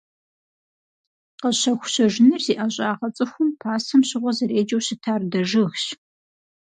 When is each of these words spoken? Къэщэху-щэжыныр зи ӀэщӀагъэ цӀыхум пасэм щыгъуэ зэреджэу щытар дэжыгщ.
Къэщэху-щэжыныр 1.39 2.41
зи 2.45 2.53
ӀэщӀагъэ 2.57 3.09
цӀыхум 3.15 3.49
пасэм 3.59 4.01
щыгъуэ 4.07 4.31
зэреджэу 4.37 4.83
щытар 4.85 5.21
дэжыгщ. 5.31 5.83